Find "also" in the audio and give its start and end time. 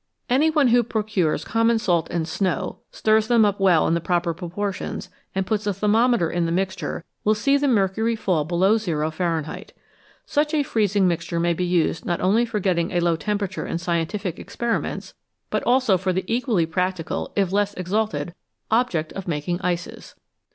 15.65-15.99